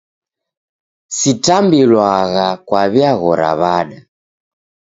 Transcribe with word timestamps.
Sitambliwagha 1.17 2.47
kwaw'iaghora 2.67 3.49
w'ada. 3.61 3.99